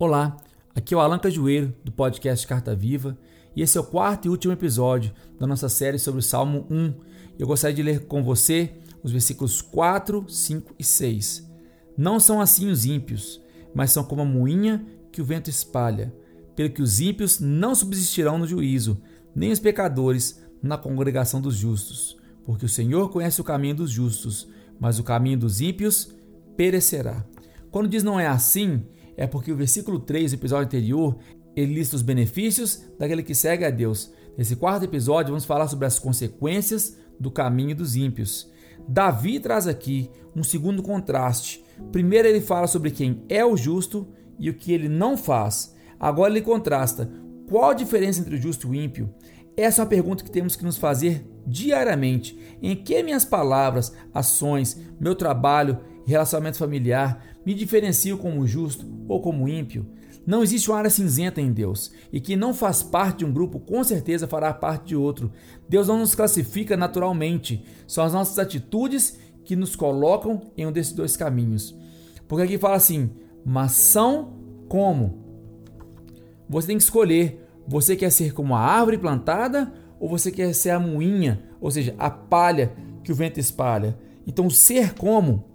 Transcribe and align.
Olá, 0.00 0.34
aqui 0.74 0.94
é 0.94 0.96
o 0.96 1.00
Alan 1.00 1.18
Cajueiro 1.18 1.74
do 1.84 1.92
podcast 1.92 2.46
Carta 2.46 2.74
Viva 2.74 3.18
e 3.54 3.60
esse 3.60 3.76
é 3.76 3.80
o 3.82 3.84
quarto 3.84 4.24
e 4.24 4.30
último 4.30 4.54
episódio 4.54 5.12
da 5.38 5.46
nossa 5.46 5.68
série 5.68 5.98
sobre 5.98 6.20
o 6.20 6.22
Salmo 6.22 6.66
1. 6.70 6.94
Eu 7.38 7.46
gostaria 7.46 7.76
de 7.76 7.82
ler 7.82 8.06
com 8.06 8.24
você 8.24 8.72
os 9.02 9.12
versículos 9.12 9.60
4, 9.60 10.24
5 10.26 10.74
e 10.78 10.82
6. 10.82 11.46
Não 11.98 12.18
são 12.18 12.40
assim 12.40 12.70
os 12.70 12.86
ímpios, 12.86 13.42
mas 13.74 13.90
são 13.90 14.02
como 14.02 14.22
a 14.22 14.24
moinha 14.24 14.86
que 15.12 15.20
o 15.20 15.24
vento 15.24 15.50
espalha, 15.50 16.10
pelo 16.56 16.70
que 16.70 16.80
os 16.80 16.98
ímpios 16.98 17.38
não 17.38 17.74
subsistirão 17.74 18.38
no 18.38 18.46
juízo, 18.46 19.02
nem 19.34 19.52
os 19.52 19.58
pecadores 19.58 20.42
na 20.62 20.78
congregação 20.78 21.42
dos 21.42 21.56
justos, 21.56 22.16
porque 22.46 22.64
o 22.64 22.70
Senhor 22.70 23.10
conhece 23.10 23.38
o 23.42 23.44
caminho 23.44 23.74
dos 23.74 23.90
justos, 23.90 24.48
mas 24.80 24.98
o 24.98 25.04
caminho 25.04 25.40
dos 25.40 25.60
ímpios 25.60 26.10
perecerá. 26.56 27.22
Quando 27.70 27.86
diz 27.86 28.02
não 28.02 28.18
é 28.18 28.26
assim, 28.26 28.82
é 29.20 29.26
porque 29.26 29.52
o 29.52 29.56
versículo 29.56 30.00
3 30.00 30.32
do 30.32 30.36
episódio 30.36 30.64
anterior 30.64 31.18
ele 31.54 31.74
lista 31.74 31.94
os 31.94 32.00
benefícios 32.00 32.82
daquele 32.98 33.22
que 33.22 33.34
segue 33.34 33.66
a 33.66 33.70
Deus. 33.70 34.10
Nesse 34.36 34.56
quarto 34.56 34.84
episódio, 34.84 35.32
vamos 35.32 35.44
falar 35.44 35.68
sobre 35.68 35.84
as 35.84 35.98
consequências 35.98 36.96
do 37.18 37.30
caminho 37.30 37.76
dos 37.76 37.96
ímpios. 37.96 38.50
Davi 38.88 39.38
traz 39.38 39.66
aqui 39.66 40.10
um 40.34 40.42
segundo 40.42 40.82
contraste. 40.82 41.62
Primeiro, 41.92 42.28
ele 42.28 42.40
fala 42.40 42.66
sobre 42.66 42.90
quem 42.90 43.22
é 43.28 43.44
o 43.44 43.58
justo 43.58 44.08
e 44.38 44.48
o 44.48 44.54
que 44.54 44.72
ele 44.72 44.88
não 44.88 45.18
faz. 45.18 45.76
Agora, 45.98 46.32
ele 46.32 46.40
contrasta 46.40 47.12
qual 47.46 47.72
a 47.72 47.74
diferença 47.74 48.20
entre 48.20 48.36
o 48.36 48.40
justo 48.40 48.68
e 48.68 48.70
o 48.70 48.74
ímpio. 48.74 49.12
Essa 49.54 49.82
é 49.82 49.84
uma 49.84 49.90
pergunta 49.90 50.24
que 50.24 50.30
temos 50.30 50.56
que 50.56 50.64
nos 50.64 50.78
fazer 50.78 51.28
diariamente. 51.46 52.38
Em 52.62 52.74
que 52.74 53.02
minhas 53.02 53.26
palavras, 53.26 53.92
ações, 54.14 54.80
meu 54.98 55.14
trabalho 55.14 55.78
relacionamento 56.06 56.58
familiar 56.58 57.24
me 57.44 57.54
diferenciam 57.54 58.18
como 58.18 58.46
justo 58.46 58.86
ou 59.08 59.20
como 59.20 59.48
ímpio? 59.48 59.86
Não 60.26 60.42
existe 60.42 60.70
uma 60.70 60.78
área 60.78 60.90
cinzenta 60.90 61.40
em 61.40 61.52
Deus, 61.52 61.92
e 62.12 62.20
quem 62.20 62.36
não 62.36 62.52
faz 62.52 62.82
parte 62.82 63.18
de 63.18 63.24
um 63.24 63.32
grupo 63.32 63.58
com 63.58 63.82
certeza 63.82 64.28
fará 64.28 64.52
parte 64.52 64.88
de 64.88 64.96
outro. 64.96 65.32
Deus 65.68 65.88
não 65.88 65.98
nos 65.98 66.14
classifica 66.14 66.76
naturalmente, 66.76 67.64
são 67.86 68.04
as 68.04 68.12
nossas 68.12 68.38
atitudes 68.38 69.18
que 69.44 69.56
nos 69.56 69.74
colocam 69.74 70.52
em 70.56 70.66
um 70.66 70.72
desses 70.72 70.92
dois 70.92 71.16
caminhos. 71.16 71.74
Porque 72.28 72.44
aqui 72.44 72.58
fala 72.58 72.76
assim: 72.76 73.10
mas 73.44 73.72
são 73.72 74.34
como? 74.68 75.24
Você 76.48 76.68
tem 76.68 76.76
que 76.76 76.82
escolher. 76.82 77.46
Você 77.66 77.94
quer 77.94 78.10
ser 78.10 78.32
como 78.32 78.54
a 78.54 78.60
árvore 78.60 78.98
plantada 78.98 79.72
ou 79.98 80.08
você 80.08 80.32
quer 80.32 80.52
ser 80.54 80.70
a 80.70 80.80
moinha, 80.80 81.44
ou 81.60 81.70
seja, 81.70 81.94
a 81.98 82.10
palha 82.10 82.72
que 83.04 83.12
o 83.12 83.14
vento 83.14 83.38
espalha? 83.38 83.98
Então, 84.26 84.48
ser 84.50 84.94
como 84.94 85.49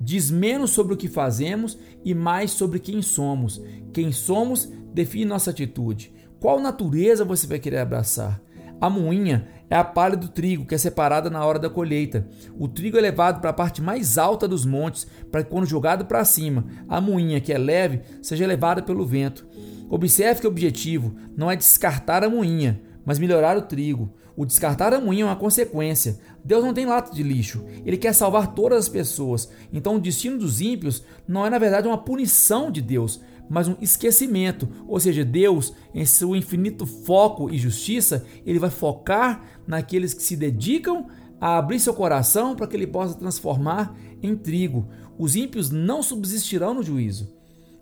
Diz 0.00 0.30
menos 0.30 0.70
sobre 0.70 0.94
o 0.94 0.96
que 0.96 1.08
fazemos 1.08 1.78
e 2.04 2.14
mais 2.14 2.50
sobre 2.50 2.78
quem 2.78 3.02
somos. 3.02 3.62
Quem 3.92 4.12
somos 4.12 4.70
define 4.92 5.24
nossa 5.24 5.50
atitude. 5.50 6.12
Qual 6.40 6.60
natureza 6.60 7.24
você 7.24 7.46
vai 7.46 7.58
querer 7.58 7.78
abraçar? 7.78 8.40
A 8.80 8.88
moinha 8.88 9.48
é 9.68 9.76
a 9.76 9.82
palha 9.82 10.16
do 10.16 10.28
trigo 10.28 10.64
que 10.64 10.74
é 10.74 10.78
separada 10.78 11.28
na 11.28 11.44
hora 11.44 11.58
da 11.58 11.68
colheita. 11.68 12.28
O 12.56 12.68
trigo 12.68 12.96
é 12.96 13.00
levado 13.00 13.40
para 13.40 13.50
a 13.50 13.54
parte 13.54 13.82
mais 13.82 14.16
alta 14.16 14.46
dos 14.46 14.64
montes, 14.64 15.06
para 15.32 15.42
que, 15.42 15.50
quando 15.50 15.66
jogado 15.66 16.06
para 16.06 16.24
cima, 16.24 16.64
a 16.88 17.00
moinha, 17.00 17.40
que 17.40 17.52
é 17.52 17.58
leve, 17.58 18.02
seja 18.22 18.46
levada 18.46 18.80
pelo 18.80 19.04
vento. 19.04 19.46
Observe 19.90 20.40
que 20.40 20.46
o 20.46 20.50
objetivo 20.50 21.16
não 21.36 21.50
é 21.50 21.56
descartar 21.56 22.22
a 22.22 22.30
moinha, 22.30 22.80
mas 23.08 23.18
melhorar 23.18 23.56
o 23.56 23.62
trigo. 23.62 24.12
O 24.36 24.44
descartar 24.44 24.92
a 24.92 25.00
moinha 25.00 25.22
é 25.22 25.24
uma 25.24 25.34
consequência. 25.34 26.20
Deus 26.44 26.62
não 26.62 26.74
tem 26.74 26.84
lata 26.84 27.10
de 27.10 27.22
lixo. 27.22 27.64
Ele 27.86 27.96
quer 27.96 28.12
salvar 28.12 28.52
todas 28.52 28.80
as 28.80 28.88
pessoas. 28.90 29.48
Então 29.72 29.96
o 29.96 29.98
destino 29.98 30.36
dos 30.36 30.60
ímpios 30.60 31.02
não 31.26 31.46
é 31.46 31.48
na 31.48 31.56
verdade 31.56 31.88
uma 31.88 31.96
punição 31.96 32.70
de 32.70 32.82
Deus, 32.82 33.18
mas 33.48 33.66
um 33.66 33.76
esquecimento. 33.80 34.68
Ou 34.86 35.00
seja, 35.00 35.24
Deus, 35.24 35.72
em 35.94 36.04
seu 36.04 36.36
infinito 36.36 36.84
foco 36.84 37.48
e 37.48 37.56
justiça, 37.56 38.26
ele 38.44 38.58
vai 38.58 38.68
focar 38.68 39.42
naqueles 39.66 40.12
que 40.12 40.22
se 40.22 40.36
dedicam 40.36 41.06
a 41.40 41.56
abrir 41.56 41.80
seu 41.80 41.94
coração 41.94 42.54
para 42.54 42.66
que 42.66 42.76
ele 42.76 42.86
possa 42.86 43.14
transformar 43.14 43.96
em 44.22 44.36
trigo. 44.36 44.86
Os 45.18 45.34
ímpios 45.34 45.70
não 45.70 46.02
subsistirão 46.02 46.74
no 46.74 46.82
juízo. 46.82 47.32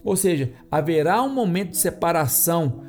Ou 0.04 0.14
seja, 0.14 0.52
haverá 0.70 1.20
um 1.20 1.34
momento 1.34 1.70
de 1.70 1.78
separação 1.78 2.86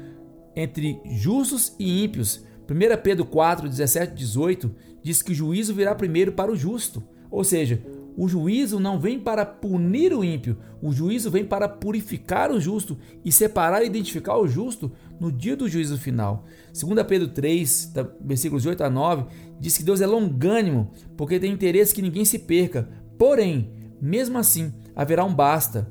entre 0.58 1.00
justos 1.06 1.76
e 1.78 2.04
ímpios. 2.04 2.44
1 2.70 3.02
Pedro 3.04 3.24
4, 3.24 3.70
17 3.70 4.12
e 4.12 4.16
18 4.16 4.76
diz 5.04 5.22
que 5.22 5.32
o 5.32 5.36
juízo 5.36 5.74
virá 5.74 5.94
primeiro 5.94 6.32
para 6.32 6.52
o 6.52 6.56
justo. 6.56 7.04
Ou 7.30 7.44
seja, 7.44 7.82
o 8.18 8.28
juízo 8.28 8.80
não 8.80 9.00
vem 9.00 9.20
para 9.20 9.46
punir 9.46 10.12
o 10.12 10.24
ímpio, 10.24 10.58
o 10.82 10.92
juízo 10.92 11.30
vem 11.30 11.46
para 11.46 11.70
purificar 11.70 12.52
o 12.52 12.60
justo 12.60 12.98
e 13.24 13.32
separar 13.32 13.84
e 13.84 13.86
identificar 13.86 14.36
o 14.38 14.48
justo 14.48 14.92
no 15.20 15.32
dia 15.32 15.56
do 15.56 15.70
juízo 15.70 15.98
final. 16.00 16.46
2 16.74 17.06
Pedro 17.06 17.28
3, 17.28 17.94
versículos 18.20 18.66
8 18.66 18.84
a 18.84 18.90
9, 18.90 19.26
diz 19.60 19.78
que 19.78 19.84
Deus 19.84 20.02
é 20.02 20.08
longânimo, 20.08 20.92
porque 21.16 21.40
tem 21.40 21.54
interesse 21.54 21.94
que 21.94 22.02
ninguém 22.02 22.26
se 22.26 22.40
perca. 22.40 22.90
Porém, 23.20 23.72
mesmo 24.02 24.40
assim, 24.40 24.74
haverá 24.96 25.24
um 25.24 25.34
basta. 25.34 25.88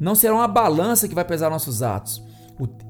Não 0.00 0.16
será 0.16 0.34
uma 0.34 0.48
balança 0.48 1.06
que 1.06 1.14
vai 1.14 1.24
pesar 1.24 1.48
nossos 1.48 1.80
atos. 1.80 2.20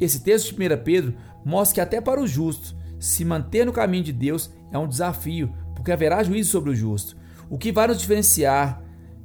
Esse 0.01 0.23
texto 0.23 0.55
de 0.55 0.55
1 0.55 0.83
Pedro 0.83 1.15
mostra 1.45 1.75
que 1.75 1.81
até 1.81 2.01
para 2.01 2.21
os 2.21 2.31
justos, 2.31 2.75
se 2.99 3.25
manter 3.25 3.67
no 3.67 3.73
caminho 3.73 4.05
de 4.05 4.13
Deus 4.13 4.51
é 4.71 4.79
um 4.79 4.89
desafio, 4.89 5.53
porque 5.75 5.91
haverá 5.93 6.23
juízo 6.23 6.51
sobre 6.51 6.71
o 6.71 6.75
justo. 6.75 7.17
O 7.51 7.59
que 7.59 7.73
vai 7.73 7.87
nos 7.87 7.99
diferenciar 7.99 8.83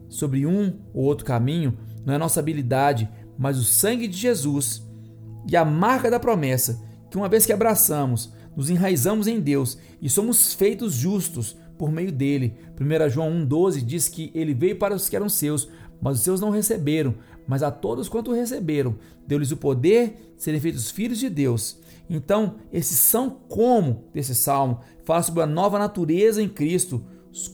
sobre 0.09 0.45
um 0.45 0.79
ou 0.93 1.05
outro 1.05 1.25
caminho 1.25 1.77
não 2.05 2.13
é 2.13 2.17
nossa 2.17 2.39
habilidade, 2.39 3.09
mas 3.37 3.57
o 3.57 3.63
sangue 3.63 4.07
de 4.07 4.17
Jesus 4.17 4.83
e 5.49 5.55
a 5.55 5.63
marca 5.63 6.09
da 6.09 6.19
promessa, 6.19 6.81
que 7.09 7.17
uma 7.17 7.29
vez 7.29 7.45
que 7.45 7.53
abraçamos, 7.53 8.33
nos 8.55 8.69
enraizamos 8.69 9.27
em 9.27 9.39
Deus 9.39 9.77
e 10.01 10.09
somos 10.09 10.53
feitos 10.53 10.93
justos 10.93 11.55
por 11.77 11.91
meio 11.91 12.11
dele. 12.11 12.55
1 12.79 13.09
João 13.09 13.31
1,12 13.45 13.85
diz 13.85 14.09
que 14.09 14.31
ele 14.33 14.53
veio 14.53 14.77
para 14.77 14.95
os 14.95 15.07
que 15.07 15.15
eram 15.15 15.29
seus, 15.29 15.69
mas 16.01 16.17
os 16.17 16.23
seus 16.23 16.39
não 16.39 16.49
receberam. 16.49 17.15
Mas 17.47 17.63
a 17.63 17.71
todos 17.71 18.09
quanto 18.09 18.33
receberam, 18.33 18.95
deu-lhes 19.25 19.51
o 19.51 19.57
poder 19.57 20.33
de 20.35 20.43
serem 20.43 20.59
feitos 20.59 20.91
filhos 20.91 21.17
de 21.17 21.29
Deus. 21.29 21.79
Então, 22.09 22.55
esse 22.71 22.95
são 22.95 23.29
como 23.29 24.05
desse 24.13 24.35
salmo 24.35 24.79
fala 25.03 25.23
sobre 25.23 25.43
a 25.43 25.47
nova 25.47 25.79
natureza 25.79 26.41
em 26.41 26.49
Cristo 26.49 27.03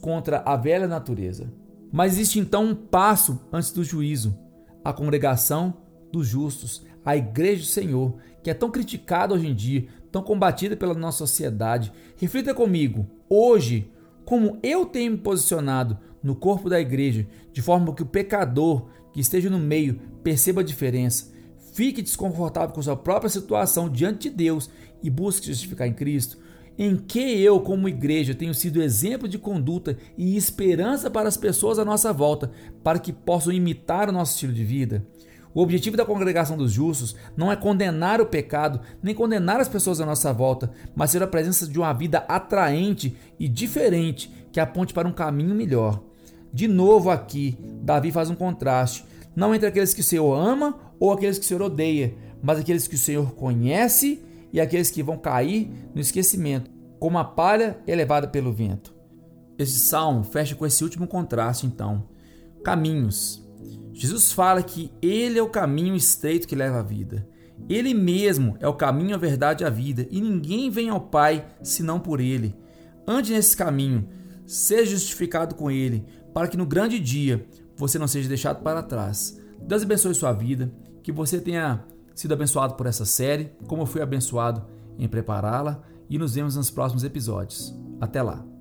contra 0.01 0.39
a 0.39 0.55
velha 0.55 0.87
natureza. 0.87 1.51
Mas 1.91 2.13
existe 2.13 2.39
então 2.39 2.65
um 2.65 2.75
passo 2.75 3.39
antes 3.51 3.71
do 3.71 3.83
juízo: 3.83 4.37
a 4.83 4.91
congregação 4.91 5.75
dos 6.11 6.27
justos, 6.27 6.83
a 7.05 7.15
igreja 7.15 7.61
do 7.61 7.67
Senhor, 7.67 8.15
que 8.41 8.49
é 8.49 8.53
tão 8.53 8.71
criticada 8.71 9.33
hoje 9.33 9.47
em 9.47 9.55
dia, 9.55 9.87
tão 10.11 10.23
combatida 10.23 10.75
pela 10.75 10.93
nossa 10.93 11.19
sociedade. 11.19 11.91
Reflita 12.17 12.53
comigo, 12.53 13.07
hoje, 13.29 13.91
como 14.25 14.57
eu 14.63 14.85
tenho 14.85 15.11
me 15.11 15.17
posicionado 15.17 15.97
no 16.23 16.35
corpo 16.35 16.69
da 16.69 16.79
igreja, 16.79 17.27
de 17.51 17.61
forma 17.61 17.93
que 17.93 18.01
o 18.01 18.07
pecador 18.07 18.87
que 19.11 19.19
esteja 19.19 19.49
no 19.49 19.59
meio 19.59 19.99
perceba 20.23 20.61
a 20.61 20.63
diferença, 20.63 21.31
fique 21.73 22.01
desconfortável 22.01 22.73
com 22.73 22.81
sua 22.81 22.95
própria 22.95 23.29
situação 23.29 23.89
diante 23.89 24.29
de 24.29 24.35
Deus 24.35 24.69
e 25.03 25.09
busque 25.09 25.47
justificar 25.47 25.87
em 25.87 25.93
Cristo. 25.93 26.37
Em 26.77 26.95
que 26.95 27.19
eu, 27.19 27.59
como 27.59 27.87
igreja, 27.87 28.33
tenho 28.33 28.53
sido 28.53 28.81
exemplo 28.81 29.27
de 29.27 29.37
conduta 29.37 29.95
e 30.17 30.35
esperança 30.35 31.09
para 31.09 31.27
as 31.27 31.37
pessoas 31.37 31.77
à 31.77 31.85
nossa 31.85 32.11
volta, 32.11 32.49
para 32.83 32.97
que 32.97 33.13
possam 33.13 33.53
imitar 33.53 34.09
o 34.09 34.11
nosso 34.11 34.33
estilo 34.33 34.53
de 34.53 34.63
vida? 34.63 35.05
O 35.53 35.61
objetivo 35.61 35.95
da 35.95 36.03
congregação 36.05 36.57
dos 36.57 36.71
justos 36.71 37.15
não 37.37 37.51
é 37.51 37.55
condenar 37.55 38.19
o 38.19 38.25
pecado, 38.25 38.81
nem 39.03 39.13
condenar 39.13 39.59
as 39.59 39.69
pessoas 39.69 40.01
à 40.01 40.05
nossa 40.05 40.33
volta, 40.33 40.71
mas 40.95 41.11
ser 41.11 41.21
a 41.21 41.27
presença 41.27 41.67
de 41.67 41.77
uma 41.77 41.93
vida 41.93 42.25
atraente 42.27 43.15
e 43.39 43.47
diferente 43.47 44.33
que 44.51 44.59
aponte 44.59 44.95
para 44.95 45.07
um 45.07 45.11
caminho 45.11 45.53
melhor. 45.53 46.01
De 46.53 46.67
novo 46.67 47.09
aqui, 47.09 47.57
Davi 47.81 48.11
faz 48.11 48.29
um 48.29 48.35
contraste, 48.35 49.03
não 49.35 49.55
entre 49.55 49.67
aqueles 49.67 49.93
que 49.93 50.01
o 50.01 50.03
Senhor 50.03 50.33
ama 50.33 50.77
ou 50.99 51.11
aqueles 51.11 51.39
que 51.39 51.45
o 51.45 51.47
Senhor 51.47 51.63
odeia, 51.63 52.13
mas 52.43 52.59
aqueles 52.59 52.87
que 52.87 52.95
o 52.95 52.99
Senhor 52.99 53.33
conhece 53.33 54.21
e 54.51 54.61
aqueles 54.61 54.91
que 54.91 55.01
vão 55.01 55.17
cair 55.17 55.71
no 55.95 55.99
esquecimento, 55.99 56.69
como 56.99 57.17
a 57.17 57.23
palha 57.23 57.79
elevada 57.87 58.27
pelo 58.27 58.53
vento. 58.53 58.93
Esse 59.57 59.79
salmo 59.79 60.23
fecha 60.23 60.55
com 60.55 60.65
esse 60.65 60.83
último 60.83 61.07
contraste, 61.07 61.65
então. 61.65 62.07
Caminhos. 62.63 63.43
Jesus 63.91 64.31
fala 64.31 64.61
que 64.61 64.91
Ele 65.01 65.39
é 65.39 65.41
o 65.41 65.49
caminho 65.49 65.95
estreito 65.95 66.47
que 66.47 66.55
leva 66.55 66.79
à 66.79 66.83
vida. 66.83 67.27
Ele 67.69 67.93
mesmo 67.93 68.57
é 68.59 68.67
o 68.67 68.73
caminho, 68.73 69.15
a 69.15 69.17
verdade 69.17 69.63
e 69.63 69.67
a 69.67 69.69
vida, 69.69 70.07
e 70.11 70.21
ninguém 70.21 70.69
vem 70.69 70.89
ao 70.89 70.99
Pai 70.99 71.45
senão 71.61 71.99
por 71.99 72.19
Ele. 72.19 72.55
Ande 73.07 73.33
nesse 73.33 73.55
caminho, 73.55 74.07
seja 74.45 74.91
justificado 74.91 75.55
com 75.55 75.71
Ele, 75.71 76.05
para 76.33 76.47
que 76.47 76.57
no 76.57 76.65
grande 76.65 76.99
dia 76.99 77.45
você 77.75 77.97
não 77.99 78.07
seja 78.07 78.27
deixado 78.27 78.61
para 78.61 78.83
trás. 78.83 79.39
Deus 79.61 79.83
abençoe 79.83 80.13
sua 80.13 80.33
vida, 80.33 80.71
que 81.01 81.11
você 81.11 81.39
tenha 81.39 81.83
sido 82.13 82.33
abençoado 82.33 82.75
por 82.75 82.85
essa 82.85 83.05
série, 83.05 83.51
como 83.67 83.83
eu 83.83 83.87
fui 83.87 84.01
abençoado 84.01 84.65
em 84.97 85.07
prepará-la, 85.07 85.81
e 86.09 86.17
nos 86.17 86.35
vemos 86.35 86.55
nos 86.55 86.69
próximos 86.69 87.03
episódios. 87.03 87.75
Até 87.99 88.21
lá! 88.21 88.52